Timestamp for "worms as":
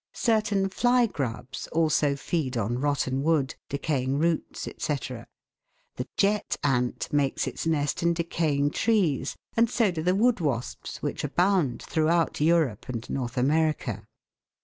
9.67-9.75